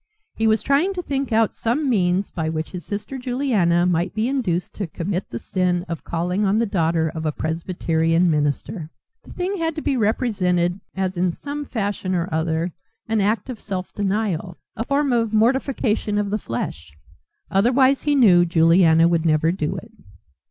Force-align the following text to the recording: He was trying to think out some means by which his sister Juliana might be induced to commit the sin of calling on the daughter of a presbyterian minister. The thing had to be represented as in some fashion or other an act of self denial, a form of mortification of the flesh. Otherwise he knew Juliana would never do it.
He 0.33 0.47
was 0.47 0.63
trying 0.63 0.95
to 0.95 1.03
think 1.03 1.31
out 1.31 1.53
some 1.53 1.87
means 1.87 2.31
by 2.31 2.49
which 2.49 2.71
his 2.71 2.83
sister 2.83 3.19
Juliana 3.19 3.85
might 3.85 4.15
be 4.15 4.27
induced 4.27 4.73
to 4.73 4.87
commit 4.87 5.29
the 5.29 5.37
sin 5.37 5.85
of 5.87 6.03
calling 6.03 6.43
on 6.43 6.57
the 6.57 6.65
daughter 6.65 7.09
of 7.13 7.23
a 7.23 7.31
presbyterian 7.31 8.31
minister. 8.31 8.89
The 9.21 9.33
thing 9.33 9.57
had 9.57 9.75
to 9.75 9.81
be 9.83 9.95
represented 9.95 10.79
as 10.95 11.17
in 11.17 11.29
some 11.29 11.65
fashion 11.65 12.15
or 12.15 12.27
other 12.31 12.73
an 13.07 13.21
act 13.21 13.47
of 13.47 13.59
self 13.59 13.93
denial, 13.93 14.57
a 14.75 14.83
form 14.83 15.13
of 15.13 15.33
mortification 15.33 16.17
of 16.17 16.31
the 16.31 16.39
flesh. 16.39 16.97
Otherwise 17.51 18.01
he 18.01 18.15
knew 18.15 18.43
Juliana 18.43 19.07
would 19.07 19.23
never 19.23 19.51
do 19.51 19.75
it. 19.77 19.91